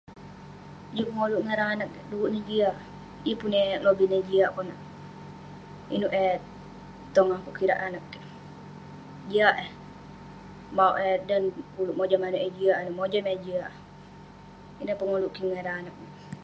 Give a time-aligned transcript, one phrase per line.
[0.95, 2.75] Juk pengoluk kik ngan ireh anag keik du'kuk neh jiak,
[3.25, 6.33] yeng pun eh lobih neh jiak konak..inouk eh
[7.15, 8.25] tong akouk kirak anag kik,
[9.29, 11.43] jiak eh..mauk eh dan
[11.81, 15.95] ulouk mojam manouk eh jiak ineh, mojam eh jiak..ineh pengoluk kik ngan ireh anag..